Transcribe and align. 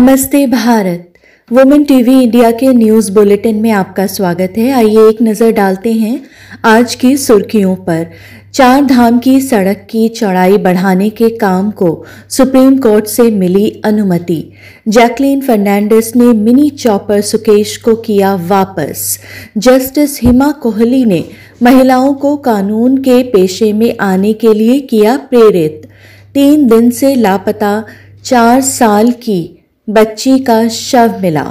नमस्ते 0.00 0.46
Bharat. 0.46 1.12
Women 1.48 1.82
TV 1.84 2.12
India 2.22 2.50
के 2.50 2.68
news 2.68 3.10
bulletin 3.12 3.56
में 3.56 3.70
आपका 3.70 4.06
स्वागत 4.06 4.54
है। 4.56 4.70
आइए 4.72 5.08
एक 5.08 5.20
नज़र 5.22 5.50
डालते 5.52 5.92
हैं 5.92 6.20
आज 6.64 6.94
की 6.94 7.16
सुर्खियों 7.16 7.74
पर। 7.76 8.06
चार 8.54 8.84
धाम 8.84 9.18
की 9.18 9.40
सड़क 9.40 9.86
की 9.90 10.08
चौड़ाई 10.08 10.56
बढ़ाने 10.58 11.10
के 11.10 11.28
काम 11.36 11.70
को 11.70 11.90
सुप्रीम 12.28 12.78
कोर्ट 12.78 13.06
से 13.06 13.30
मिली 13.30 13.68
अनुमति। 13.84 14.42
जैकलीन 14.88 15.40
फर्नांडिस 15.40 16.14
ने 16.16 16.32
मिनी 16.32 16.70
चॉपर 16.70 17.20
सुकेश 17.20 17.76
को 17.76 17.94
किया 17.94 18.34
वापस। 18.48 19.18
जस्टिस 19.58 20.20
हिमा 20.22 20.50
कोहली 20.52 21.04
ने 21.04 21.24
महिलाओं 21.62 22.12
को 22.14 22.36
कानून 22.36 22.96
के 22.98 23.22
पेशे 23.22 23.72
में 23.72 23.94
आने 24.00 24.32
के 24.32 24.54
लिए 24.54 24.80
किया 24.80 25.16
प्रेरित। 25.30 25.88
तीन 26.34 26.68
दिन 26.68 26.90
से 26.90 27.14
लापता 27.14 27.82
चार 28.24 28.60
साल 28.60 29.10
की 29.10 29.59
बच्ची 29.90 30.38
का 30.38 30.56
शव 30.68 31.14
मिला। 31.22 31.44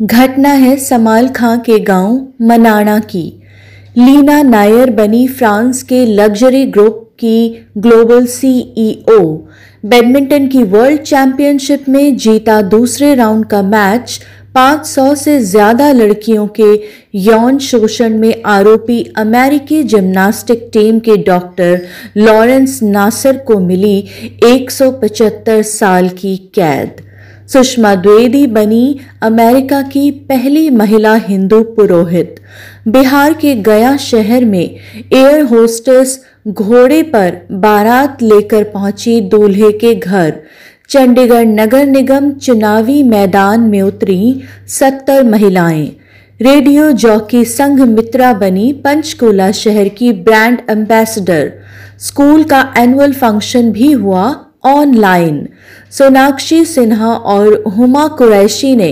घटना 0.00 0.48
है 0.54 0.76
समाल 0.76 1.28
खां 1.28 1.58
के 1.58 1.78
गाँव 1.78 2.44
मनाना 2.46 2.98
की। 3.10 3.22
लीना 3.96 4.42
नायर 4.42 4.90
बनी 4.90 5.26
फ्रांस 5.28 5.82
के 5.82 6.04
लग्जरी 6.06 6.64
ग्रुप 6.66 7.04
की 7.18 7.48
ग्लोबल 7.78 8.26
सीईओ 8.26 9.20
बैडमिंटन 9.84 10.46
की 10.48 10.62
वर्ल्ड 10.64 11.00
चैंपियनशिप 11.02 11.88
में 11.88 12.16
जीता 12.16 12.60
दूसरे 12.68 13.14
राउंड 13.14 13.46
का 13.46 13.62
मैच। 13.64 14.20
500 14.54 15.14
से 15.16 15.38
ज़्यादा 15.40 15.90
लड़कियों 15.92 16.46
के 16.60 16.70
यौन 17.16 17.58
शोषण 17.58 18.18
में 18.18 18.42
आरोपी 18.46 19.02
अमेरिकी 19.16 19.82
जिम्नास्टिक 19.86 20.68
टीम 20.72 20.98
के 21.00 21.16
डॉक्टर 21.24 21.80
लॉरेंस 22.16 22.78
नासर 22.84 23.36
को 23.46 23.58
मिली 23.60 23.98
175 24.44 25.62
साल 25.64 26.08
की 26.18 26.36
कैद। 26.54 27.02
सुषमा 27.52 27.94
द्विवेदी 27.94 28.46
बनी 28.46 28.98
अमेरिका 29.22 29.82
की 29.82 30.10
पहली 30.10 30.70
महिला 30.70 31.14
हिंदू 31.14 31.62
पुरोहित। 31.62 32.40
बिहार 32.88 33.34
के 33.34 33.54
गया 33.54 33.96
शहर 33.96 34.44
में 34.44 34.64
एयर 35.12 35.40
होस्टेस 35.42 36.24
घोड़े 36.48 37.02
पर 37.02 37.40
बारात 37.52 38.22
लेकर 38.22 38.64
पहुँची 38.64 39.20
दूल्हे 39.20 39.70
के 39.72 39.94
घर। 39.94 40.32
चंडीगढ़ 40.88 41.46
नगर 41.46 41.86
निगम 41.86 42.30
चुनावी 42.32 43.02
मैदान 43.02 43.60
में 43.60 43.80
उतरी 43.82 44.42
सत्तर 44.68 45.24
महिलाएँ। 45.24 45.86
रेडियो 46.40 46.90
जॉकी 46.92 47.44
संघ 47.44 47.80
मित्रा 47.80 48.32
बनी 48.32 48.72
पंचकूला 48.84 49.50
शहर 49.52 49.88
की 49.88 50.12
ब्रांड 50.12 50.60
एम्बेसडर। 50.70 51.52
स्कूल 51.98 52.44
का 52.44 52.74
एनुअल 52.78 53.12
फ़ंक्शन 53.12 53.72
भी 53.72 53.92
हुआ 53.92 54.28
ऑनलाइन 54.68 55.46
सोनाक्षी 55.90 56.64
सिन्हा 56.64 57.12
और 57.12 57.62
हुमा 57.76 58.06
कुरैशी 58.08 58.74
ने 58.76 58.90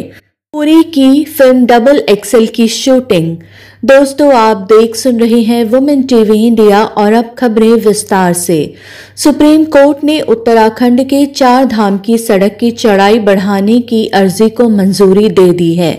पूरी 0.54 0.82
की 0.82 1.24
फ़िल्म 1.24 1.66
डबल 1.66 1.98
एक्सेल 2.10 2.46
की 2.46 2.68
शूटिंग। 2.68 3.36
दोस्तों, 3.84 4.32
आप 4.34 4.56
देख 4.56 4.94
सुन 4.96 5.18
रहे 5.20 5.40
हैं 5.42 5.64
वुमेन 5.64 6.02
टीवी 6.02 6.46
इंडिया 6.46 6.82
और 6.84 7.12
अब 7.12 7.34
खबरें 7.38 7.72
विस्तार 7.84 8.32
से। 8.32 8.74
सुप्रीम 9.16 9.64
कोर्ट 9.64 10.04
ने 10.04 10.20
उत्तराखंड 10.20 11.02
के 11.08 11.24
चार 11.26 11.64
धाम 11.64 11.98
की 11.98 12.16
सड़क 12.18 12.56
की 12.60 12.70
चौड़ाई 12.70 13.18
बढ़ाने 13.18 13.78
की 13.80 14.06
अर्जी 14.14 14.48
को 14.50 14.68
मंजूरी 14.68 15.28
दे 15.28 15.52
दी 15.52 15.74
है। 15.74 15.92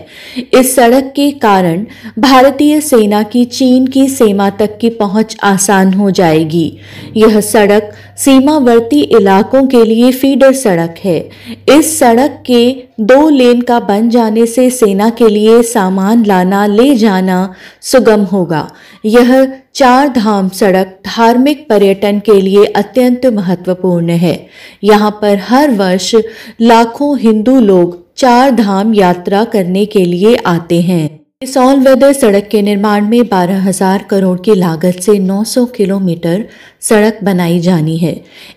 इस 0.54 0.76
सड़क 0.76 1.14
के 1.16 1.30
कारण 1.32 1.86
भारतीय 2.20 2.82
सेना 2.82 3.24
की 3.24 3.46
चीन 3.46 3.88
की 3.88 4.08
सीमा 4.10 4.50
तक 4.50 4.78
की 4.78 4.90
पहुँच 4.90 5.38
आसान 5.44 5.94
हो 5.94 6.12
जाएगी। 6.12 6.72
यह 7.18 7.40
सड़क 7.42 7.94
सीमावर्ती 8.18 9.02
इलाकों 9.02 9.66
के 9.68 9.84
लिए 9.86 10.12
फीडर 10.12 10.54
सड़क 10.54 10.96
है। 11.04 11.30
इस 11.70 12.00
सड़क 12.00 12.44
के 12.46 12.84
दो 13.00 13.30
लेन 13.30 13.62
का 13.62 13.80
बन 13.80 14.10
जाने 14.10 14.46
से 14.46 14.70
सेना 14.70 15.10
के 15.10 15.28
लिए 15.30 15.62
सामान 15.64 16.26
लाना, 16.26 16.66
ले 16.66 16.96
जाना 16.96 17.54
सुगम 17.82 18.24
होगा। 18.24 18.72
यह 19.06 19.46
चार 19.76 20.08
धाम 20.08 20.50
सड़क 20.50 21.00
धार्मिक 21.06 21.68
पर्यटन 21.70 22.20
के 22.20 22.42
लिए 22.42 22.66
अत्यंत 22.66 23.26
महत्वपूर्ण 23.26 24.10
है। 24.10 24.48
यहाँ 24.84 25.12
पर 25.12 25.38
हर 25.38 25.72
वर्ष 25.72 26.16
लाखों 26.62 27.18
हिंदू 27.20 27.60
लोग 27.60 28.06
चार 28.16 28.52
धाम 28.52 28.94
यात्रा 28.94 29.44
करने 29.44 29.86
के 29.86 30.06
लिए 30.06 30.36
आते 30.36 30.82
हैं। 30.82 31.17
इस 31.42 31.56
ऑल 31.58 31.80
वेदर 31.80 32.14
सड़क 32.14 32.48
के 32.52 32.62
निर्माण 32.62 33.08
में 33.08 33.28
12,000 33.30 34.04
करोड़ 34.10 34.40
की 34.40 34.54
लागत 34.56 35.00
से 35.02 35.14
900 35.20 35.66
किलोमीटर 35.76 36.46
सड़क 36.82 37.20
बनाई 37.24 37.60
जानी 37.60 37.98
है। 37.98 38.14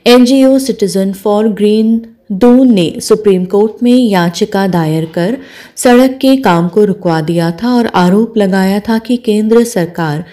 NGO 0.07 0.59
citizen 0.59 1.13
for 1.13 1.49
green 1.51 2.01
Doon 2.33 2.73
ने 2.75 2.89
सुप्रीम 3.01 3.45
कोर्ट 3.45 3.83
में 3.83 3.93
याचिका 3.93 4.67
दायर 4.69 5.05
कर 5.15 5.37
सड़क 5.77 6.19
के 6.21 6.37
काम 6.37 6.69
को 6.69 6.85
रुकवा 6.85 7.21
दिया 7.21 7.51
था 7.53 7.75
और 7.75 7.87
आरोप 7.97 8.39
लगाया 8.39 8.81
था 8.81 8.99
कि 8.99 9.17
केंद्र 9.17 9.65
सरकार 9.67 10.25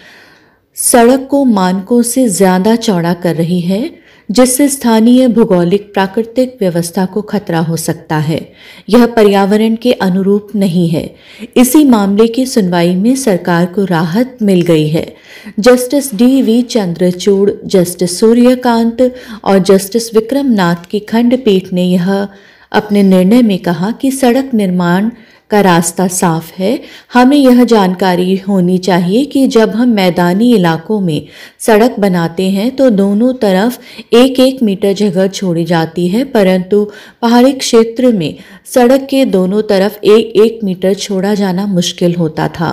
सड़क 0.77 1.27
को 1.31 1.43
मानकों 1.45 2.01
से 2.03 2.27
ज़्यादा 2.29 2.75
चौड़ा 2.77 3.13
कर 3.13 3.35
रही 3.35 3.59
है। 3.61 4.06
जिससे 4.31 4.67
स्थानीय 4.67 5.27
भौगोलिक 5.27 5.93
प्राकृतिक 5.93 6.57
व्यवस्था 6.61 7.05
को 7.05 7.21
खतरा 7.21 7.59
हो 7.59 7.75
सकता 7.75 8.17
है। 8.17 8.51
यह 8.89 9.05
पर्यावरण 9.05 9.75
के 9.75 9.91
अनुरूप 9.91 10.49
नहीं 10.55 10.89
है। 10.89 11.15
इसी 11.57 11.83
मामले 11.83 12.27
की 12.27 12.45
सुनवाई 12.45 12.95
में 12.95 13.15
सरकार 13.15 13.65
को 13.65 13.85
राहत 13.85 14.37
मिल 14.41 14.61
गई 14.61 14.87
है। 14.87 15.15
Justice 15.59 16.15
D 16.15 16.41
V 16.41 16.61
Chandrachud, 16.61 17.51
justice 17.65 18.19
Suryakant 18.19 19.15
और 19.43 19.59
जस्टिस 19.59 20.15
विक्रम 20.15 20.51
नाथ 20.51 20.85
की 20.89 20.99
खंडपीठ 20.99 21.73
ने 21.73 21.83
यह 21.83 22.27
अपने 22.71 23.03
निर्णय 23.03 23.41
में 23.41 23.59
कहा 23.59 23.91
कि 23.91 24.11
सड़क 24.11 24.53
निर्माण 24.53 25.09
का 25.51 25.61
रास्ता 25.61 26.07
साफ़ 26.09 26.51
है। 26.53 26.79
हमें 27.13 27.37
यह 27.37 27.63
जानकारी 27.65 28.35
होनी 28.37 28.77
चाहिए 28.79 29.23
कि 29.25 29.45
जब 29.47 29.69
हम 29.71 29.89
मैदानी 29.89 30.51
इलाकों 30.55 30.99
में 30.99 31.27
सड़क 31.59 31.95
बनाते 31.99 32.49
हैं 32.49 32.69
तो 32.75 32.89
दोनों 32.91 33.33
तरफ़ 33.35 33.77
एक 34.15 34.39
एक 34.39 34.61
मीटर 34.63 34.93
जगह 34.93 35.27
छोड़ी 35.29 35.63
जाती 35.65 36.07
है, 36.07 36.23
परंतु 36.25 36.83
पहाड़ी 37.21 37.53
क्षेत्र 37.53 38.11
में 38.13 38.35
सड़क 38.65 39.07
के 39.09 39.23
दोनों 39.27 39.61
तरफ़ 39.63 39.97
एक 40.05 40.35
एक 40.37 40.59
मीटर 40.63 40.93
छोड़ा 40.95 41.33
जाना 41.35 41.65
मुश्किल 41.67 42.15
होता 42.15 42.47
था 42.49 42.69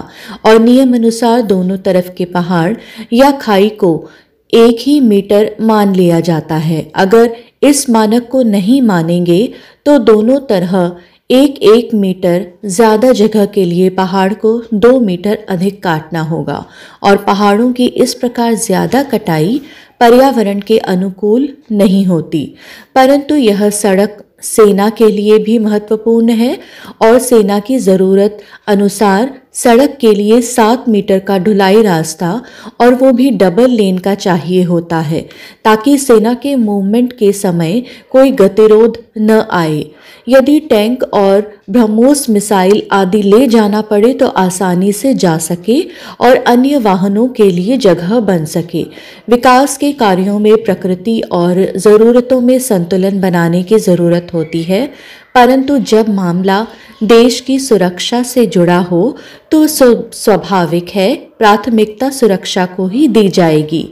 और 0.47 0.59
नियम 0.61 0.95
अनुसार 0.95 1.43
दोनों 1.45 1.79
तरफ़ 1.79 2.11
के 2.11 2.25
पहाड़ 2.27 2.75
या 3.13 3.31
खाई 3.39 3.69
को 3.69 3.97
एक 4.53 4.77
ही 4.81 4.99
मीटर 5.01 5.51
मान 5.61 5.95
लिया 5.95 6.21
जाता 6.21 6.57
है। 6.57 6.81
अगर 6.95 7.35
इस 7.63 7.89
मानक 7.91 8.29
को 8.29 8.43
नहीं 8.45 8.81
मानेंगे 8.83 9.43
तो 9.87 9.99
दोनों 10.01 10.39
तरह 10.41 10.97
एक 11.35 11.59
एक 11.65 11.95
मीटर 11.95 12.45
ज़्यादा 12.67 13.11
जगह 13.13 13.45
के 13.47 13.65
लिए 13.65 13.89
पहाड़ 13.93 14.33
को 14.35 14.51
दो 14.75 14.99
मीटर 15.01 15.39
अधिक 15.49 15.83
काटना 15.83 16.21
होगा 16.23 16.65
और 17.03 17.17
पहाड़ों 17.25 17.73
की 17.73 17.87
इस 18.05 18.15
प्रकार 18.15 18.55
ज़्यादा 18.57 19.03
कटाई 19.03 19.61
पर्यावरण 20.01 20.61
के 20.61 20.79
अनुकूल 20.79 21.49
नहीं 21.73 22.05
होती। 22.07 22.45
परंतु 22.95 23.37
यह 23.37 23.69
सड़क 23.73 24.23
सेना 24.45 24.89
के 24.91 25.11
लिए 25.11 25.39
भी 25.39 25.59
महत्वपूर्ण 25.59 26.33
है 26.33 26.59
और 27.03 27.19
सेना 27.21 27.59
की 27.61 27.79
ज़रूरत 27.81 28.39
अनुसार 28.69 29.33
सड़क 29.55 29.97
के 30.01 30.13
लिए 30.15 30.41
सात 30.43 30.89
मीटर 30.89 31.19
का 31.19 31.39
ढुलाई 31.39 31.83
रास्ता 31.83 32.31
और 32.81 32.95
वो 32.95 33.13
भी 33.13 33.31
डबल 33.33 33.71
लेन 33.71 33.99
का 33.99 34.15
चाहिए 34.17 34.63
होता 34.65 34.99
है, 35.01 35.21
ताकि 35.65 35.97
सेना 35.99 36.35
के 36.35 36.55
मूवमेंट 36.57 37.13
के 37.13 37.33
समय 37.35 37.83
कोई 38.11 38.31
गतिरोध 38.33 38.99
न 39.19 39.45
आए। 39.53 39.85
यदि 40.29 40.59
टैंक 40.61 41.03
और 41.05 41.53
ब्रह्मोस 41.71 42.29
मिसाइल 42.31 42.83
आदि 42.93 43.21
ले 43.23 43.47
जाना 43.49 43.81
पड़े 43.83 44.13
तो 44.13 44.27
आसानी 44.29 44.93
से 44.93 45.13
जा 45.15 45.37
सके 45.39 45.81
और 46.21 46.37
अन्य 46.37 46.79
वाहनों 46.79 47.27
के 47.29 47.51
लिए 47.51 47.77
जगह 47.79 48.19
बन 48.21 48.45
सके। 48.47 48.83
विकास 49.31 49.77
के 49.79 49.93
कार्यों 49.95 50.39
में 50.39 50.57
प्रकृति 50.65 51.21
और 51.33 51.65
ज़रूरतों 51.77 52.41
में 52.41 52.59
संतुलन 52.61 53.21
बनाने 53.21 53.63
की 53.63 53.79
ज़रूरत 53.81 54.31
होती 54.35 54.63
है। 54.63 54.89
परंतु 55.35 55.79
जब 55.81 56.09
मामला 56.09 56.67
देश 57.03 57.41
की 57.41 57.59
सुरक्षा 57.59 58.23
से 58.23 58.45
जुड़ा 58.47 58.79
हो 58.81 59.17
तो 59.51 59.67
स्वाभाविक 59.67 60.89
है, 60.89 61.15
प्राथमिकता 61.39 62.09
सुरक्षा 62.11 62.65
को 62.67 62.87
ही 62.89 63.07
दी 63.09 63.29
जाएगी। 63.29 63.89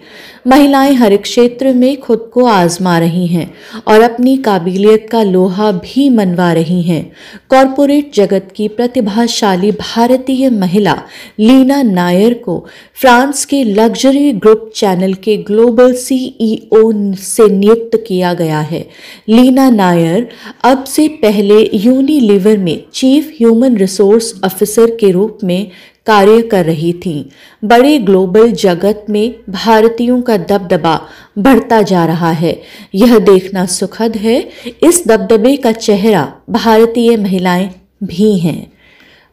महिलाएँ 0.46 0.94
हर 0.94 1.16
क्षेत्र 1.16 1.72
में 1.72 2.00
खुद 2.00 2.30
को 2.34 2.44
आजमा 2.44 2.98
रही 2.98 3.26
हैं 3.26 3.52
और 3.88 4.00
अपनी 4.00 4.36
काबिलियत 4.36 5.06
का 5.12 5.22
लोहा 5.22 5.70
भी 5.74 6.08
मनवा 6.10 6.52
रही 6.52 6.82
हैं। 6.82 7.02
कॉरपोरेट 7.50 8.14
जगत 8.14 8.48
की 8.56 8.68
प्रतिभाशाली 8.68 9.70
भारतीय 9.72 10.48
महिला 10.50 10.94
लीना 11.40 11.82
नायर 11.82 12.34
को 12.34 12.58
फ्रांस 13.00 13.44
के 13.44 13.62
लग्जरी 13.64 14.32
ग्रुप 14.32 14.70
चैनल 14.76 15.14
के 15.24 15.36
ग्लोबल 15.42 15.94
सीईओ 15.96 16.90
से 17.16 17.48
नियुक्त 17.48 17.96
किया 18.08 18.32
गया 18.34 18.60
है। 18.62 18.86
लीना 19.28 19.68
नायर 19.70 20.28
अब 20.64 20.84
से 20.84 21.08
पहले 21.08 21.31
यूनिलीवर 21.74 22.58
में 22.58 22.84
चीफ 22.94 23.32
ह्यूमन 23.38 23.76
रिसोर्स 23.76 24.40
ऑफिसर 24.44 24.90
के 24.90 25.10
रूप 25.10 25.38
में 25.44 25.70
कार्य 26.06 26.42
कर 26.42 26.64
रही 26.64 26.92
थीं। 26.92 27.24
बड़े 27.64 27.98
ग्लोबल 27.98 28.52
जगत 28.52 29.06
में 29.10 29.34
भारतीयों 29.50 30.22
का 30.22 30.36
दबदबा 30.36 31.00
बढ़ता 31.38 31.82
जा 31.82 32.06
रहा 32.06 32.30
है। 32.30 32.62
यह 32.94 33.18
देखना 33.18 33.66
सुखद 33.66 34.16
है, 34.16 34.48
इस 34.82 35.04
दबदबे 35.08 35.56
का 35.56 35.72
चेहरा 35.72 36.32
भारतीय 36.50 37.16
महिलाएँ 37.16 37.70
भी 38.04 38.38
हैं। 38.38 38.72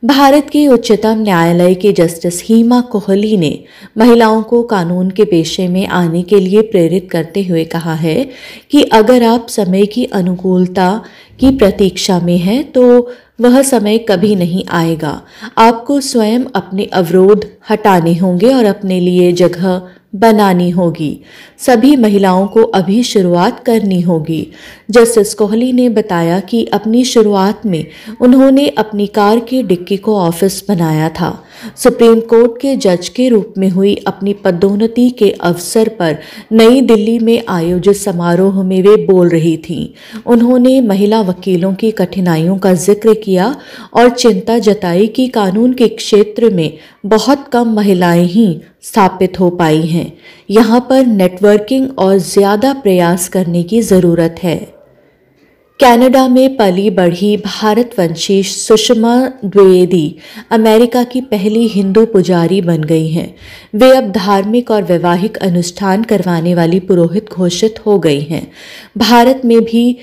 भारत 0.06 0.50
के 0.50 0.68
उच्चतम 0.68 1.16
न्यायालय 1.18 1.74
के 1.76 1.94
जस्टिस 1.94 2.44
हीमा 2.44 2.82
कोहली 2.82 3.38
ने 3.38 3.64
महिलाओं 3.98 4.44
को 4.44 4.64
कानून 4.64 5.10
के 5.10 5.24
पेशे 5.24 5.68
में 5.68 5.88
आने 5.88 6.22
के 6.22 6.40
लिए 6.40 6.62
प्रेरित 6.62 7.10
करते 7.12 7.44
हुए 7.44 7.66
कहा 7.66 7.94
है 7.94 8.30
कि 8.72 8.84
अगर 8.84 9.24
आप 9.24 9.48
समय 9.50 9.86
की 9.86 10.06
अनुकूलता 10.06 11.02
की 11.40 11.52
प्रतीक्षा 11.52 12.20
में 12.20 12.38
हैं 12.38 12.64
तो 12.72 13.12
वह 13.42 13.62
समय 13.62 13.98
कभी 13.98 14.36
नहीं 14.36 14.64
आएगा। 14.70 15.22
आपको 15.58 16.00
स्वयं 16.02 16.46
अपने 16.56 16.84
अवरोध 16.84 17.46
हटाने 17.70 18.16
होंगे 18.16 18.54
और 18.54 18.66
अपने 18.66 19.00
लिए 19.00 19.32
जगह 19.34 19.82
बनानी 20.16 20.70
होगी। 20.70 21.20
सभी 21.58 21.96
महिलाओं 21.96 22.48
को 22.48 22.64
अभी 22.64 23.04
शुरुआत 23.04 23.64
करनी 23.66 24.02
होगी। 24.02 24.48
जस्टिस 24.92 25.34
कोहली 25.34 25.72
ने 25.72 25.90
बताया 25.90 26.40
कि 26.40 26.64
अपनी 26.66 27.04
शुरुआत 27.06 27.66
में 27.66 27.86
उन्होंने 28.22 28.68
अपनी 28.68 29.08
कार 29.08 29.40
के 29.40 29.62
डिक्की 29.64 29.98
को 29.98 30.18
ऑफ़िस 30.20 30.64
बनाया 30.70 31.10
था। 31.10 31.30
सुप्रीम 31.76 32.20
कोर्ट 32.30 32.60
के 32.62 32.76
जज 32.76 33.10
के 33.10 33.28
रूप 33.30 33.54
में 33.58 33.70
हुई 33.70 33.96
अपनी 34.08 34.34
पदोन्नति 34.34 35.10
के 35.10 35.30
अवसर 35.30 35.90
पर 35.90 36.18
नई 36.52 36.82
दिल्ली 36.82 37.18
में 37.20 37.42
आयोजित 37.50 37.96
समारोह 37.96 38.62
में 38.64 38.82
वे 38.84 38.96
बोल 39.06 39.30
रही 39.30 39.56
थीं। 39.58 39.88
उन्होंने 40.26 40.80
महिला 40.82 41.22
वकीलों 41.22 41.74
की 41.74 41.92
कठिनाइयों 41.92 42.58
का 42.58 42.74
ज़िक्र 42.74 43.14
किया 43.14 43.56
और 43.94 44.10
चिंता 44.10 44.58
जताई 44.60 45.08
कि 45.08 45.28
कानून 45.28 45.74
के 45.74 45.88
क्षेत्र 45.88 46.50
में 46.50 46.72
बहुत 47.06 47.48
कम 47.54 47.74
महिलाएँ 47.74 48.26
ही 48.26 48.50
स्थापित 48.84 49.40
हो 49.40 49.50
पाई 49.50 49.82
हैं। 49.82 50.12
यहाँ 50.50 50.80
पर 50.90 51.06
नेटवर्किंग 51.06 51.90
और 52.00 52.18
ज़्यादा 52.18 52.74
प्रयास 52.74 53.30
करने 53.30 53.64
की 53.64 53.82
ज़रूरत 53.82 54.36
है। 54.44 54.79
कनाडा 55.80 56.28
में 56.28 56.56
पली 56.58 56.90
बढ़ी 56.90 57.38
भारतवंशी 57.38 58.42
सुषमा 58.44 59.16
द्विवेदी 59.46 60.18
अमेरिका 60.52 61.04
की 61.04 61.22
पहली 61.22 61.68
हिंदू 61.68 62.06
पुजारी 62.06 62.60
बन 62.62 62.84
गई 62.84 63.08
हैं। 63.08 63.36
वे 63.76 63.90
अब 63.98 64.12
धार्मिक 64.12 64.72
और 64.72 64.84
वैवाहिक 64.84 65.38
अनुष्ठान 65.38 66.04
करवाने 66.04 66.56
वाली 66.56 66.80
पुरोहित 66.80 67.30
घोषित 67.30 67.80
हो 67.86 67.98
गई 68.00 68.20
हैं। 68.22 68.52
भारत 68.98 69.42
में 69.46 69.60
भी 69.62 69.98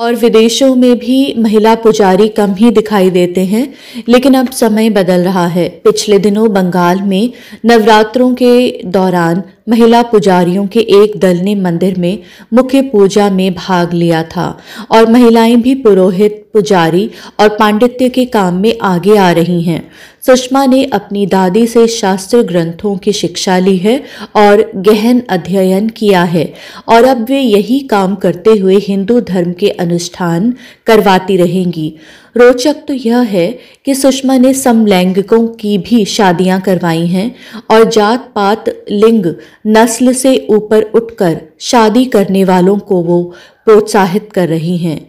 और 0.00 0.14
विदेशों 0.14 0.74
में 0.76 0.98
भी 0.98 1.34
महिला 1.38 1.74
पुजारी 1.74 2.28
कम 2.28 2.54
ही 2.54 2.70
दिखाई 2.70 3.10
देते 3.10 3.44
हैं, 3.44 3.74
लेकिन 4.08 4.34
अब 4.34 4.50
समय 4.50 4.90
बदल 4.90 5.20
रहा 5.20 5.46
है। 5.46 5.68
पिछले 5.84 6.18
दिनों 6.18 6.52
बंगाल 6.52 7.02
में 7.02 7.32
नवरात्रों 7.64 8.34
के 8.34 8.82
दौरान 8.86 9.42
महिला 9.68 10.02
पुजारियों 10.02 10.66
के 10.66 10.80
एक 10.80 11.18
दल 11.20 11.36
ने 11.36 11.54
मंदिर 11.54 11.98
में 11.98 12.18
मुख्य 12.52 12.82
पूजा 12.82 13.30
में 13.30 13.52
भाग 13.54 13.92
लिया 13.94 14.22
था 14.22 14.46
और 14.90 15.10
महिलाएँ 15.10 15.56
भी 15.56 15.74
पुरोहित, 15.74 16.38
पुजारी 16.52 17.10
और 17.40 17.48
पांडित्य 17.48 18.08
के 18.08 18.24
काम 18.24 18.54
में 18.54 18.74
आगे 18.82 19.16
आ 19.16 19.30
रही 19.30 19.62
हैं। 19.62 19.82
सुषमा 20.26 20.64
ने 20.66 20.84
अपनी 20.84 21.26
दादी 21.26 21.66
से 21.66 21.86
शास्त्र 21.88 22.42
ग्रंथों 22.42 22.96
की 22.96 23.12
शिक्षा 23.12 23.58
ली 23.58 23.76
है 23.76 23.96
और 24.36 24.70
गहन 24.76 25.22
अध्ययन 25.30 25.88
किया 25.88 26.22
है 26.24 26.52
और 26.88 27.04
अब 27.04 27.24
वे 27.28 27.40
यही 27.40 27.78
काम 27.80 28.14
करते 28.14 28.50
हुए 28.50 28.76
हिंदू 28.76 29.20
धर्म 29.20 29.52
के 29.52 29.68
अनुष्ठान 29.68 30.54
करवाती 30.86 31.36
रहेंगी। 31.36 31.94
रोचक 32.36 32.76
तो 32.88 32.94
यह 32.94 33.18
है 33.18 33.46
कि 33.84 33.94
सुषमा 33.94 34.36
ने 34.38 34.52
समलैंगिकों 34.54 35.46
की 35.46 35.76
भी 35.78 36.04
शादियाँ 36.04 36.60
करवाई 36.60 37.06
हैं 37.06 37.34
और 37.70 37.84
जात 37.84 38.30
पात 38.34 38.64
लिंग 38.90 39.26
नस्ल 39.64 40.12
से 40.12 40.36
ऊपर 40.50 40.82
उठकर 40.94 41.40
शादी 41.60 42.04
करने 42.04 42.44
वालों 42.44 42.78
को 42.78 43.02
वो 43.02 43.22
प्रोत्साहित 43.64 44.28
कर 44.32 44.48
रही 44.48 44.76
हैं। 44.76 45.00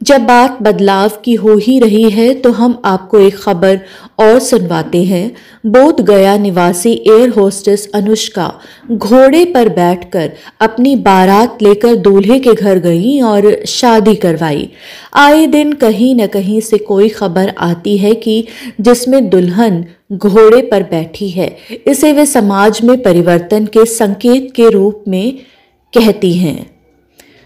जब 0.00 0.20
बात 0.20 0.58
बदलाव 0.62 1.10
की 1.24 1.34
हो 1.34 1.56
ही 1.56 1.78
रही 1.78 2.10
है 2.10 2.32
तो 2.34 2.50
हम 2.52 2.80
आपको 2.84 3.18
एक 3.18 3.36
खबर 3.36 3.80
और 4.18 4.38
सुनवाते 4.38 5.02
हैं। 5.04 5.30
बोध 5.66 6.00
गया 6.00 6.36
निवासी 6.38 6.92
एयर 7.08 7.28
होस्टेस 7.28 7.88
अनुष्का 7.94 8.52
घोड़े 8.90 9.44
पर 9.44 9.68
बैठकर 9.68 10.32
अपनी 10.60 10.96
बारात 10.96 11.62
लेकर 11.62 11.96
दूल्हे 11.96 12.38
के 12.38 12.54
घर 12.54 12.78
गई 12.78 13.20
और 13.20 13.54
शादी 13.66 14.14
करवाई। 14.14 14.68
आए 15.16 15.46
दिन 15.46 15.72
कहीं 15.72 16.14
न 16.16 16.26
कहीं 16.26 16.60
से 16.60 16.78
कोई 16.78 17.08
खबर 17.08 17.52
आती 17.58 17.96
है 17.98 18.14
कि 18.14 18.44
जिसमें 18.80 19.28
दुल्हन 19.30 19.84
घोड़े 20.10 20.60
पर 20.62 20.82
बैठी 20.82 21.28
है। 21.30 21.56
इसे 21.86 22.12
वे 22.12 22.26
समाज 22.26 22.80
में 22.84 22.96
परिवर्तन 23.02 23.66
के 23.66 23.84
संकेत 23.86 24.52
के 24.56 24.68
रूप 24.70 25.04
में 25.08 25.38
कहती 25.92 26.32
हैं। 26.34 26.70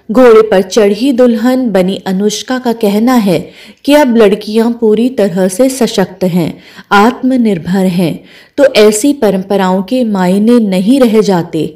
घोड़े 0.09 0.43
पर 0.43 0.63
चढ़ी 0.63 1.13
दुल्हन 1.13 1.69
बनी 1.71 1.97
अनुष्का 2.07 2.59
का 2.59 2.73
कहना 2.73 3.15
है 3.15 3.39
कि 3.85 3.95
अब 3.95 4.17
लड़कियाँ 4.17 4.71
पूरी 4.73 5.09
तरह 5.11 5.49
से 5.49 5.69
सशक्त 5.69 6.25
हैं, 6.25 6.59
आत्मनिर्भर 6.93 7.87
हैं 7.87 8.19
तो 8.59 8.65
ऐसी 8.77 9.13
परंपराओं 9.13 9.83
के 9.83 10.03
मायने 10.05 10.59
नहीं 10.61 11.01
रह 11.01 11.21
जाते। 11.21 11.67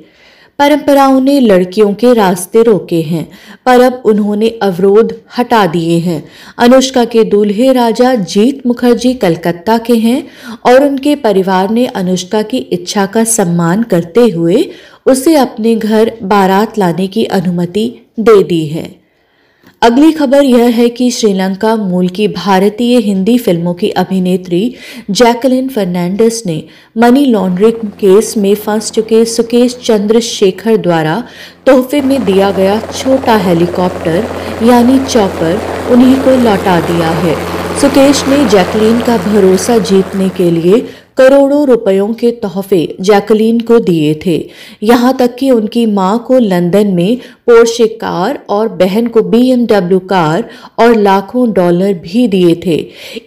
परंपराओं 0.58 1.20
ने 1.20 1.38
लड़कियों 1.40 1.92
के 1.94 2.12
रास्ते 2.14 2.62
रोके 2.62 3.00
हैं, 3.02 3.28
पर 3.66 3.80
अब 3.80 4.02
उन्होंने 4.04 4.48
अवरोध 4.62 5.14
हटा 5.38 5.64
दिए 5.66 5.98
हैं। 5.98 6.22
अनुष्का 6.58 7.04
के 7.04 7.24
दूल्हे 7.24 7.72
राजा 7.72 8.14
जीत 8.14 8.66
मुखर्जी 8.66 9.14
कलकत्ता 9.14 9.78
के 9.78 9.94
हैं 9.94 10.22
और 10.66 10.84
उनके 10.84 11.14
परिवार 11.16 11.70
ने 11.70 11.86
अनुष्का 11.86 12.42
की 12.42 12.58
इच्छा 12.58 13.06
का 13.06 13.24
सम्मान 13.24 13.82
करते 13.82 14.28
हुए 14.28 14.68
उसे 15.06 15.36
अपने 15.36 15.74
घर 15.74 16.12
बारात 16.22 16.78
लाने 16.78 17.06
की 17.06 17.24
अनुमति 17.24 17.92
दे 18.20 18.42
दी 18.42 18.66
है। 18.66 18.97
अगली 19.82 20.12
खबर 20.12 20.42
यह 20.42 20.64
है 20.64 20.88
कि 20.88 21.10
श्रीलंका 21.10 21.76
मूल 21.76 22.08
की 22.08 22.28
भारतीय 22.28 22.98
हिंदी 22.98 23.38
फ़िल्मों 23.38 23.74
की 23.74 23.90
अभिनेत्री 23.90 24.74
जैकलिन 25.10 25.68
फर्नांडिस 25.68 26.46
ने 26.46 26.64
मनी 26.96 27.24
लॉन्ड्रिंग 27.26 27.88
केस 27.90 28.36
में 28.36 28.54
फंस 28.54 28.90
चुके 28.90 29.24
सुकेश 29.24 29.78
चंद्रशेखर 29.84 30.76
द्वारा 30.76 31.24
तोहफे 31.66 32.00
में 32.00 32.24
दिया 32.24 32.50
गया 32.50 32.80
छोटा 32.80 33.36
हेलीकॉप्टर, 33.36 34.24
यानी 34.62 34.98
चॉपर, 34.98 35.60
उन्हीं 35.90 36.16
को 36.16 36.30
लौटा 36.30 36.80
दिया 36.80 37.10
है। 37.10 37.36
सुकेश 37.80 38.24
ने 38.28 38.44
जैकलिन 38.48 39.00
का 39.00 39.16
भरोसा 39.16 39.78
जीतने 39.78 40.28
के 40.28 40.50
लिए 40.50 40.86
करोड़ों 41.18 41.66
रुपयों 41.66 42.12
के 42.14 42.30
तोहफे 42.32 42.96
जैकलीन 43.00 43.60
को 43.60 43.78
दिए 43.78 44.14
थे। 44.26 44.36
यहाँ 44.82 45.16
तक 45.16 45.34
कि 45.36 45.50
उनकी 45.50 45.84
माँ 45.86 46.18
को 46.26 46.38
लंदन 46.38 46.94
में 46.94 47.16
पोर्शे 47.46 47.86
कार 47.96 48.38
और 48.48 48.68
बहन 48.76 49.06
को 49.06 49.22
बीएमडब्ल्यू 49.22 49.98
कार 50.08 50.48
और 50.78 50.94
लाखों 50.96 51.52
डॉलर 51.52 51.94
भी 51.94 52.26
दिए 52.28 52.54
थे। 52.66 52.76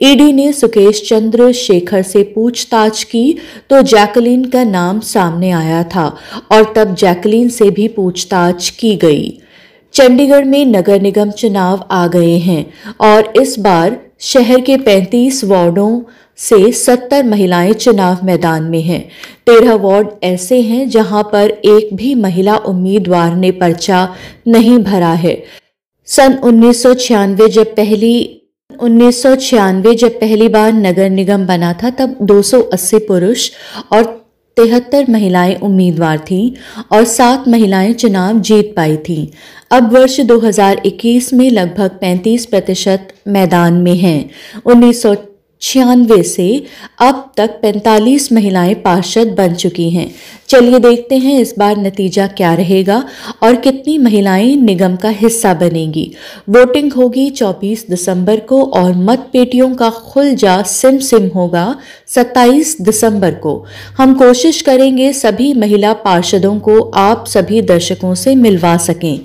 ईडी 0.02 0.32
ने 0.34 0.52
सुकेश 0.54 1.04
चंद्र 1.10 1.52
शेखर 1.54 2.02
से 2.04 2.24
पूछताछ 2.36 3.04
की 3.04 3.38
तो 3.70 3.82
जैकलीन 3.82 4.46
का 4.46 4.64
नाम 4.64 5.00
सामने 5.00 5.52
आया 5.52 5.84
था 5.96 6.08
और 6.52 6.74
तब 6.76 6.96
जैकलीन 6.96 7.50
से 7.50 7.70
भी 7.70 7.88
पूछताछ 7.88 8.70
की 8.70 8.96
गई। 8.96 9.38
चंडीगढ़ 9.94 10.46
में 10.46 10.66
नगर 10.66 11.02
निगम 11.02 11.32
चुनाव 11.32 11.86
आ 11.92 12.08
गए 12.08 12.38
हैं 12.38 12.66
और 13.02 13.34
इस 13.42 13.60
बार 13.60 14.00
शहर 14.24 14.62
के 14.62 14.78
35 14.78 15.44
वार्डों 15.44 16.02
से 16.42 16.72
70 16.72 17.24
महिलाएँ 17.24 17.74
चुनाव 17.74 18.18
मैदान 18.24 18.64
में 18.64 18.82
हैं। 18.82 19.02
तेरह 19.48 19.74
वार्ड 19.74 20.08
ऐसे 20.24 20.62
हैं 20.62 20.90
जहाँ 20.90 21.24
पर 21.24 21.50
एक 21.50 21.90
भी 21.94 22.16
महिला 22.16 22.58
उम्मीदवार 22.58 23.36
ने 23.36 23.52
पर्चा 23.52 24.16
नहीं 24.48 24.80
भरा 24.80 25.14
है। 25.14 25.44
सन 26.06 26.34
उन्नीस 26.34 26.84
सौ 26.84 26.94
छियानवे 26.94 27.48
जब 27.48 27.76
पहली, 27.76 28.42
उन्नीस 28.80 29.24
सौ 29.24 29.36
छियानवे 29.36 29.96
जब 29.96 30.20
पहली 30.20 30.48
बार 30.48 30.74
नगर 30.74 31.10
निगम 31.10 31.46
बना 31.46 31.74
था, 31.74 31.90
तब 31.90 32.18
280 32.22 33.00
पुरुष 33.00 33.52
और 33.92 34.04
तिहत्तर 34.58 35.06
महिलाएँ 35.10 35.56
उम्मीदवार 35.56 36.20
थीं 36.20 36.52
और 36.92 37.04
सात 37.04 37.48
महिलाएँ 37.48 37.94
चुनाव 37.94 38.40
जीत 38.40 38.74
पाई 38.76 38.98
थीं। 38.98 39.28
अब 39.72 39.94
वर्ष 39.94 40.22
2021 40.22 41.34
में 41.34 41.50
लगभग 41.50 41.90
35 42.02 42.46
प्रतिशत 42.46 43.08
मैदान 43.28 43.74
में 43.74 43.96
हैं। 43.96 44.30
उन्नीस 44.66 45.06
छियानवे 45.62 46.24
से 46.24 46.64
अब 47.00 47.32
तक 47.38 47.62
45 47.62 48.32
महिलाएँ 48.32 48.74
पार्षद 48.74 49.28
बन 49.28 49.54
चुकी 49.54 49.90
हैं। 49.90 50.16
चलिए 50.48 50.80
देखते 50.80 51.18
हैं 51.18 51.40
इस 51.40 51.54
बार 51.60 51.78
नतीजा 51.78 52.28
क्या 52.28 52.54
रहेगा 52.54 53.04
और 53.44 53.56
कितनी 53.56 53.98
महिलाएँ 53.98 54.56
निगम 54.56 54.96
का 54.96 55.10
हिस्सा 55.10 55.54
बनेंगी। 55.54 56.12
वोटिंग 56.50 56.94
होगी 56.94 57.30
24 57.30 57.90
दिसंबर 57.90 58.40
को 58.40 58.64
और 58.64 58.94
मत 58.94 59.30
पेटियों 59.34 59.76
का 59.76 59.90
खुल 59.90 60.36
जा 60.36 60.62
सिम 60.62 60.98
सिम 60.98 61.28
होगा 61.28 61.76
27 62.08 62.82
दिसंबर 62.82 63.32
को। 63.32 63.66
हम 63.98 64.14
कोशिश 64.14 64.62
करेंगे 64.62 65.14
सभी 65.14 65.54
महिला 65.54 65.94
पार्षदों 65.94 66.60
को 66.60 66.80
आप 66.80 67.26
सभी 67.28 67.62
दर्शकों 67.62 68.16
से 68.16 68.36
मिलवा 68.36 68.78
सकें। 68.78 69.20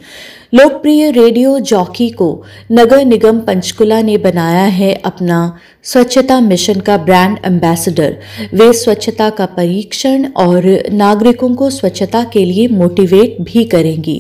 लोकप्रिय 0.53 1.11
रेडियो 1.11 1.59
जॉकी 1.61 2.09
को 2.11 2.26
नगर 2.73 3.05
निगम 3.05 3.38
पंचकुला 3.41 4.00
ने 4.03 4.17
बनाया 4.19 4.65
है 4.73 4.93
अपना 5.05 5.38
स्वच्छता 5.85 6.41
मिशन 6.41 6.81
का 6.81 6.97
ब्रांड 6.99 7.38
एम्बेसडर 7.47 8.17
वे 8.55 8.73
स्वच्छता 8.73 9.31
का 9.31 9.47
परीक्षण 9.57 10.26
और 10.37 10.73
नागरिकों 10.93 11.55
को 11.55 11.71
स्वच्छता 11.71 12.25
के 12.25 12.45
लिए 12.45 12.69
मोटिवेट 12.69 13.37
भी 13.43 13.65
करेंगी। 13.65 14.19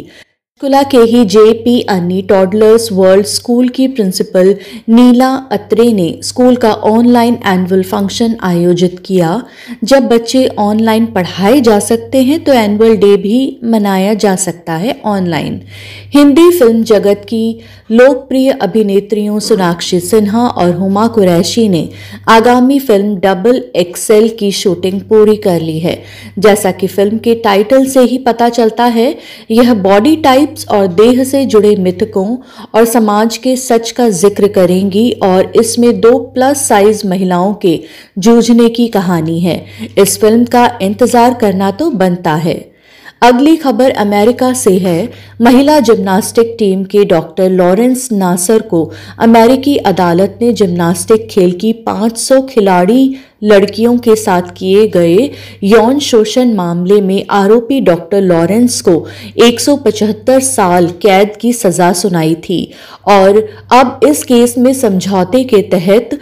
कुला 0.60 0.82
के 0.82 0.98
ही 1.00 1.24
जे 1.24 1.52
पी 1.54 1.80
अन्नी 1.90 2.20
टॉडलर्स 2.22 2.88
वर्ल्ड 2.92 3.26
स्कूल 3.26 3.68
की 3.68 3.86
प्रिंसिपल 3.88 4.54
नीला 4.88 5.28
अत्रे 5.52 5.92
ने 5.92 6.08
स्कूल 6.22 6.56
का 6.56 6.70
ऑनलाइन 6.90 7.36
एनुअल 7.46 7.82
फ़ंक्शन 7.82 8.36
आयोजित 8.42 8.98
किया। 9.06 9.42
जब 9.84 10.06
बच्चे 10.08 10.46
ऑनलाइन 10.58 11.06
पढ़ाए 11.06 11.60
जा 11.60 11.78
सकते 11.80 12.22
हैं 12.22 12.42
तो 12.44 12.52
एनुअल 12.52 12.96
डे 12.96 13.16
भी 13.16 13.40
मनाया 13.64 14.14
जा 14.14 14.34
सकता 14.36 14.76
है 14.76 15.00
ऑनलाइन 15.06 15.60
हिंदी 16.14 16.50
फ़िल्म 16.50 16.82
जगत 16.84 17.26
की 17.28 17.58
लोकप्रिय 17.90 18.50
अभिनेत्रियों 18.52 19.38
सोनाक्षी 19.40 20.00
सिन्हा 20.00 20.46
और 20.46 20.74
हुमा 20.76 21.06
कुरैशी 21.08 21.68
ने 21.68 21.88
आगामी 22.28 22.78
फ़िल्म 22.78 23.14
डबल 23.20 23.62
एक्सेल 23.76 24.28
की 24.38 24.50
शूटिंग 24.52 25.00
पूरी 25.02 25.36
कर 25.36 25.60
ली 25.60 25.78
है। 25.78 25.98
जैसा 26.38 26.70
कि 26.72 26.86
फ़िल्म 26.86 27.18
के 27.18 27.34
टाइटल 27.44 27.86
से 27.86 28.00
ही 28.02 28.18
पता 28.18 28.48
चलता 28.50 28.84
है, 28.86 29.14
यह 29.50 29.74
बॉडी 29.82 30.16
टाइप 30.18 30.44
टाइप्स 30.46 30.66
और 30.68 30.86
देह 30.86 31.22
से 31.24 31.44
जुड़े 31.46 31.74
मिथकों 31.76 32.36
और 32.74 32.84
समाज 32.84 33.36
के 33.36 33.56
सच 33.56 33.90
का 33.90 34.08
ज़िक्र 34.10 34.48
करेंगी 34.48 35.10
और 35.22 35.52
इसमें 35.56 36.00
दो 36.00 36.18
प्लस 36.34 36.68
साइज़ 36.68 37.06
महिलाओं 37.08 37.52
के 37.54 37.80
जूझने 38.18 38.68
की 38.68 38.88
कहानी 38.88 39.40
है। 39.40 39.64
इस 39.98 40.18
फ़िल्म 40.20 40.44
का 40.44 40.66
इंतज़ार 40.82 41.34
करना 41.34 41.70
तो 41.70 41.90
बनता 41.92 42.34
है। 42.36 42.54
अगली 43.22 43.56
खबर 43.56 43.90
अमेरिका 43.90 44.52
से 44.52 44.76
है। 44.78 45.08
महिला 45.42 45.78
जिम्नास्टिक 45.80 46.54
टीम 46.58 46.84
के 46.84 47.04
डॉक्टर 47.04 47.50
लॉरेंस 47.50 48.08
नासर 48.12 48.62
को 48.62 48.90
अमेरिकी 49.18 49.76
अदालत 49.86 50.38
ने 50.42 50.52
जिम्नास्टिक 50.52 51.26
खेल 51.30 51.52
की 51.52 51.72
500 51.86 52.40
खिलाड़ी 52.48 53.14
लड़कियों 53.44 53.98
के 53.98 54.16
साथ 54.16 54.42
किए 54.56 54.86
गए 54.86 55.30
यौन 55.64 55.98
शोषण 55.98 56.54
मामले 56.54 57.00
में 57.00 57.26
आरोपी 57.30 57.80
डॉक्टर 57.80 58.20
लॉरेंस 58.20 58.80
को 58.80 59.06
175 59.38 60.40
साल 60.40 60.86
कैद 60.86 61.36
की 61.36 61.52
सजा 61.52 61.92
सुनाई 61.92 62.34
थी। 62.34 62.72
और 63.08 63.48
अब 63.72 64.00
इस 64.08 64.24
केस 64.24 64.58
में 64.58 64.74
समझौते 64.74 65.44
के 65.44 65.62
तहत 65.62 66.18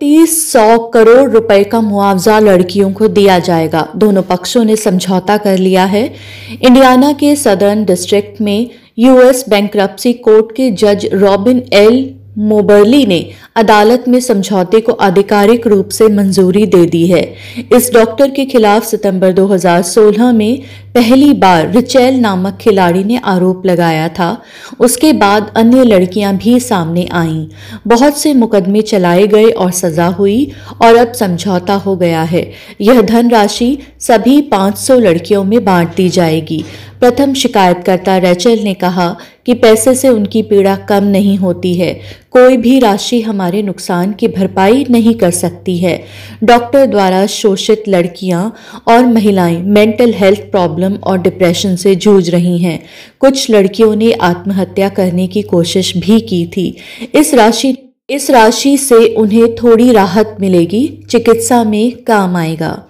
तीस 0.00 0.52
सौ 0.52 0.78
करोड़ 0.78 1.30
रुपए 1.30 1.64
का 1.64 1.80
मुआवजा 1.80 2.38
लड़कियों 2.38 2.92
को 2.92 3.08
दिया 3.08 3.38
जाएगा। 3.38 3.88
दोनों 3.96 4.22
पक्षों 4.22 4.64
ने 4.64 4.76
समझौता 4.76 5.36
कर 5.36 5.58
लिया 5.58 5.84
है। 5.84 6.14
इंडियाना 6.62 7.12
के 7.12 7.36
सदर्न 7.36 7.84
डिस्ट्रिक्ट 7.84 8.40
में 8.40 8.70
यूएस 8.98 9.44
बैंक 9.48 9.70
कोर्ट 10.06 10.56
के 10.56 10.70
जज 10.70 11.08
रॉबिन 11.12 11.62
एल 11.72 12.15
मोबरली 12.38 13.06
ने 13.06 13.30
अदालत 13.56 14.04
में 14.08 14.20
समझौते 14.20 14.80
को 14.80 14.92
आधिकारिक 14.92 15.66
रूप 15.66 15.88
से 15.88 16.08
मंजूरी 16.08 16.66
दे 16.66 16.86
दी 16.86 17.06
है। 17.06 17.34
इस 17.76 17.90
डॉक्टर 17.94 18.30
के 18.30 18.44
खिलाफ 18.44 18.84
सितंबर 18.84 19.32
2016 19.32 20.32
में 20.32 20.62
पहली 20.94 21.32
बार 21.32 21.72
रिचेल 21.72 22.14
नामक 22.14 22.58
खिलाड़ी 22.60 23.04
ने 23.04 23.16
आरोप 23.16 23.66
लगाया 23.66 24.08
था। 24.08 24.42
उसके 24.80 25.12
बाद 25.12 25.52
अन्य 25.56 25.84
लड़कियाँ 25.84 26.36
भी 26.36 26.60
सामने 26.60 27.08
आईं। 27.12 27.46
बहुत 27.86 28.18
से 28.18 28.34
मुकदमे 28.34 28.82
चलाए 28.82 29.26
गए 29.26 29.44
और 29.44 29.70
सजा 29.70 30.06
हुई 30.06 30.52
और 30.82 30.96
अब 30.96 31.12
समझौता 31.12 31.74
हो 31.74 31.96
गया 31.96 32.22
है। 32.22 32.52
यह 32.80 33.00
धनराशि 33.02 33.78
सभी 34.00 34.40
500 34.40 34.98
लड़कियों 34.98 35.44
में 35.44 35.64
बांट 35.64 35.96
दी 35.96 36.08
जाएगी। 36.08 36.64
प्रथम 37.00 37.34
शिकायतकर्ता 37.34 38.16
रैचल 38.16 38.58
ने 38.58 38.74
कहा 38.74 39.16
कि 39.46 39.54
पैसे 39.54 39.94
से 39.94 40.08
उनकी 40.08 40.42
पीड़ा 40.42 40.76
कम 40.76 41.04
नहीं 41.04 41.36
होती 41.36 41.74
है। 41.74 42.00
कोई 42.30 42.56
भी 42.56 42.78
राशि 42.78 43.20
हमारे 43.20 43.62
नुकसान 43.62 44.12
की 44.12 44.28
भरपाई 44.28 44.86
नहीं 44.90 45.14
कर 45.14 45.30
सकती 45.30 45.78
है। 45.78 46.04
डॉक्टर 46.44 46.86
द्वारा 46.86 47.26
शोषित 47.26 47.84
लड़कियाँ 47.88 48.54
और 48.88 49.06
महिलाएँ 49.06 49.62
मेंटल 49.62 50.12
हेल्थ 50.12 50.40
प्रॉब्लम 50.40 50.94
और 50.94 51.18
डिप्रेशन 51.18 51.76
से 51.76 51.94
जूझ 51.94 52.30
रही 52.30 52.58
हैं। 52.58 52.82
कुछ 53.20 53.50
लड़कियों 53.50 53.96
ने 53.96 54.12
आत्महत्या 54.12 54.88
करने 54.88 55.26
की 55.26 55.42
कोशिश 55.42 55.96
भी 55.96 56.20
की 56.20 56.46
थी। 56.46 56.76
इस 57.14 57.34
राशि 57.34 57.76
इस 58.10 58.30
राशि 58.30 58.78
से 58.78 59.14
उन्हें 59.14 59.54
थोड़ी 59.54 59.92
राहत 59.92 60.36
मिलेगी। 60.40 61.00
चिकित्सा 61.10 61.64
में 61.64 61.92
काम 61.92 62.36
आएगा। 62.36 62.86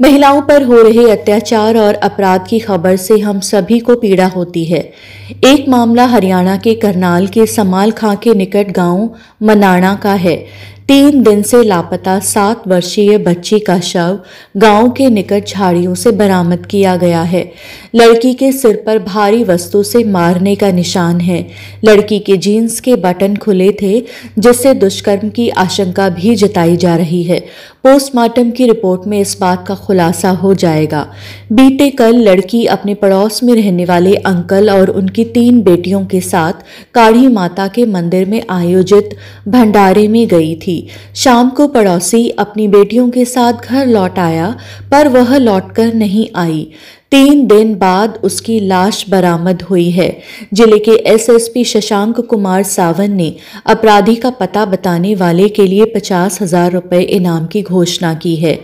महिलाओं 0.00 0.40
पर 0.42 0.62
हो 0.62 0.82
रहे 0.82 1.10
अत्याचार 1.10 1.76
और 1.76 1.94
अपराध 1.94 2.46
की 2.48 2.58
खबर 2.58 2.96
से 2.96 3.18
हम 3.18 3.40
सभी 3.40 3.78
को 3.80 3.94
पीड़ा 3.94 4.26
होती 4.26 4.64
है। 4.64 4.80
एक 5.44 5.68
मामला 5.68 6.06
हरियाणा 6.06 6.56
के 6.56 6.74
करनाल 6.74 7.26
के 7.26 7.46
समाल 7.46 7.90
खां 7.90 8.16
के 8.16 8.34
निकट 8.34 8.70
गाँव 8.70 9.08
मनाणा 9.42 9.94
का 9.94 10.14
है। 10.14 10.36
तीन 10.88 11.22
दिन 11.22 11.42
से 11.42 11.62
लापता 11.62 12.18
सात 12.20 12.68
वर्षीय 12.68 13.18
बच्ची 13.18 13.58
का 13.58 13.80
शव 13.80 14.18
गाँव 14.56 14.90
के 14.90 15.08
निकट 15.10 15.46
झाड़ियों 15.46 15.94
से 15.94 16.10
बरामद 16.10 16.66
किया 16.66 16.96
गया 16.96 17.22
है। 17.22 17.52
लड़की 17.94 18.34
के 18.34 18.52
सिर 18.52 18.82
पर 18.86 18.98
भारी 18.98 19.44
वस्तु 19.44 19.82
से 19.82 20.04
मारने 20.04 20.54
का 20.54 20.70
निशान 20.70 21.20
है। 21.20 21.46
लड़की 21.84 22.18
के 22.18 22.36
जीन्स 22.36 22.80
के 22.80 22.96
बटन 22.96 23.36
खुले 23.36 23.70
थे, 23.82 24.00
जिससे 24.38 24.74
दुष्कर्म 24.74 25.28
की 25.28 25.48
आशंका 25.48 26.08
भी 26.08 26.34
जताई 26.34 26.76
जा 26.76 26.96
रही 26.96 27.22
है। 27.22 27.40
पोस्टमार्टम 27.82 28.50
की 28.50 28.66
रिपोर्ट 28.66 29.06
में 29.06 29.20
इस 29.20 29.36
बात 29.40 29.66
का 29.66 29.74
खुलासा 29.74 30.30
हो 30.30 30.54
जाएगा। 30.54 31.06
बीते 31.52 31.90
कल 31.90 32.16
लड़की 32.16 32.66
अपने 32.66 32.94
पड़ोस 32.94 33.42
में 33.42 33.54
रहने 33.54 33.84
वाले 33.84 34.14
अंकल 34.14 34.70
और 34.70 34.90
उनकी 34.90 35.24
तीन 35.24 35.62
बेटियों 35.62 36.04
के 36.06 36.20
साथ 36.20 36.52
काढ़ी 36.94 37.28
माता 37.28 37.68
के 37.68 37.86
मंदिर 37.86 38.28
में 38.28 38.42
आयोजित 38.50 39.16
भंडारे 39.48 40.08
में 40.08 40.26
गई 40.28 40.54
थी। 40.74 40.86
शाम 41.14 41.50
को 41.50 41.68
पड़ोसी 41.68 42.28
अपनी 42.38 42.68
बेटियों 42.68 43.08
के 43.10 43.24
साथ 43.24 43.52
घर 43.52 43.86
लौट 43.86 44.18
आया, 44.18 44.54
पर 44.90 45.08
वह 45.08 45.36
लौटकर 45.38 45.94
नहीं 45.94 46.28
आई। 46.36 46.66
तीन 47.10 47.46
दिन 47.46 47.74
बाद 47.74 48.18
उसकी 48.24 48.58
लाश 48.60 49.04
बरामद 49.08 49.62
हुई 49.62 49.90
है। 49.90 50.08
ज़िले 50.54 50.78
के 50.78 50.92
एसएसपी 51.10 51.64
शशांक 51.64 52.20
कुमार 52.20 52.62
सावन 52.62 53.10
ने 53.10 53.34
अपराधी 53.66 54.14
का 54.14 54.30
पता 54.30 54.64
बताने 54.64 55.14
वाले 55.14 55.48
के 55.48 55.66
लिए 55.66 55.84
पचास 55.94 56.40
हज़ार 56.42 56.72
रुपये 56.72 57.00
इनाम 57.00 57.46
की 57.46 57.62
घोषणा 57.62 58.12
की 58.14 58.34
है। 58.36 58.58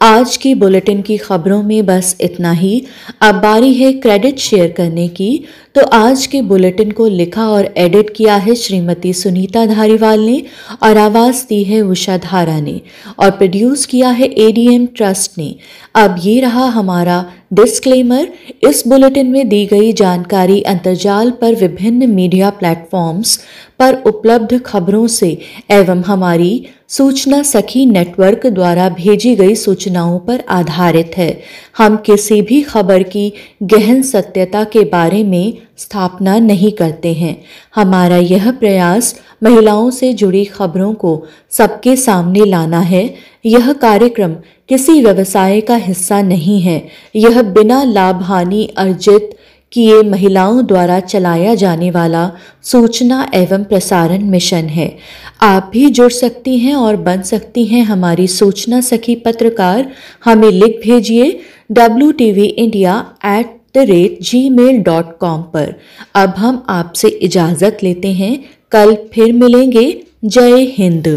आज 0.00 0.36
की 0.36 0.54
बुलेटिन 0.54 1.00
की 1.02 1.16
खबरों 1.16 1.62
में 1.62 1.86
बस 1.86 2.16
इतना 2.20 2.50
ही। 2.52 2.84
अब 3.22 3.34
बारी 3.34 3.72
है 3.74 3.92
क्रेडिट 3.92 4.38
शेयर 4.38 4.72
करने 4.72 5.06
की। 5.08 5.44
तो 5.74 5.80
आज 5.86 6.26
के 6.26 6.42
बुलेटिन 6.42 6.90
को 6.90 7.06
लिखा 7.06 7.46
और 7.48 7.72
एडिट 7.76 8.10
किया 8.16 8.36
है 8.36 8.54
श्रीमती 8.54 9.12
सुनीता 9.12 9.64
धारीवाल 9.66 10.20
ने 10.20 10.42
और 10.82 10.98
आवाज़ 10.98 11.42
दी 11.48 11.62
है 11.64 11.80
उषा 11.80 12.16
धारा 12.18 12.60
ने 12.60 12.80
और 13.18 13.30
प्रोड्यूस 13.30 13.86
किया 13.86 14.08
है 14.10 14.28
एडीएम 14.38 14.86
ट्रस्ट 14.86 15.38
ने। 15.38 15.54
अब 15.94 16.16
ये 16.20 16.40
रहा 16.40 16.66
हमारा 16.68 17.24
डिस्क्लेमर 17.52 18.28
इस 18.68 18.82
बुलेटिन 18.86 19.26
में 19.26 19.48
दी 19.48 19.66
गई 19.66 19.92
जानकारी 19.92 20.60
अंतर्जाल 20.62 21.30
पर 21.30 21.54
विभिन्न 21.54 22.08
मीडिया 22.10 22.50
प्लेटफॉर्म्स 22.50 23.38
पर 23.78 23.94
उपलब्ध 24.06 24.58
खबरों 24.62 25.06
से 25.06 25.38
एवं 25.70 26.02
हमारी 26.02 26.66
सूचना 26.88 27.42
सखी 27.42 27.86
नेटवर्क 27.86 28.46
द्वारा 28.46 28.88
भेजी 28.88 29.34
गई 29.36 29.54
सूचनाओं 29.54 30.18
पर 30.18 30.42
आधारित 30.48 31.10
है। 31.16 31.40
हम 31.76 31.96
किसी 31.96 32.42
भी 32.42 32.62
खबर 32.62 33.02
की 33.02 33.32
गहन 33.62 34.02
सत्यता 34.02 34.64
के 34.64 34.84
बारे 34.84 35.22
में 35.24 35.58
स्थापना 35.76 36.38
नहीं 36.38 36.72
करते 36.72 37.12
हैं। 37.12 37.36
हमारा 37.74 38.16
यह 38.16 38.50
प्रयास 38.50 39.14
महिलाओं 39.42 39.90
से 39.90 40.12
जुड़ी 40.12 40.44
खबरों 40.44 40.92
को 40.94 41.26
सबके 41.50 41.96
सामने 41.96 42.44
लाना 42.44 42.80
है। 42.80 43.14
यह 43.46 43.72
कार्यक्रम 43.72 44.36
किसी 44.68 45.00
व्यवसाय 45.02 45.60
का 45.60 45.76
हिस्सा 45.76 46.22
नहीं 46.22 46.60
है। 46.60 46.88
यह 47.16 47.42
बिना 47.42 47.82
लाभ 47.84 48.22
हानि 48.22 48.64
अर्जित 48.76 49.30
किए 49.72 50.02
महिलाओं 50.02 50.66
द्वारा 50.66 51.00
चलाया 51.00 51.54
जाने 51.54 51.90
वाला 51.90 52.30
सूचना 52.62 53.30
एवं 53.34 53.64
प्रसारण 53.64 54.24
मिशन 54.24 54.68
है। 54.68 54.96
आप 55.42 55.70
भी 55.72 55.90
जुड़ 55.90 56.10
सकती 56.12 56.58
हैं 56.58 56.74
और 56.74 56.96
बन 56.96 57.22
सकती 57.22 57.64
हैं 57.66 57.82
हमारी 57.82 58.26
सूचना 58.26 58.80
सखी 58.80 59.14
पत्रकार। 59.14 59.90
हमें 60.24 60.50
लिख 60.50 60.80
भेजिए 60.84 61.40
W 61.72 62.12
India 62.44 63.14
at 63.24 63.56
the 63.74 63.78
rate 63.78 64.18
G 64.22 64.48
mail 64.50 64.82
dot 64.82 65.18
com 65.18 65.42
पर। 65.42 65.74
अब 66.14 66.34
हम 66.36 66.64
आपसे 66.68 67.08
इजाज़त 67.08 67.78
लेते 67.82 68.12
हैं। 68.12 68.44
कल 68.72 68.94
फिर 69.12 69.32
मिलेंगे। 69.32 69.86
जय 70.24 70.64
हिंद। 70.78 71.08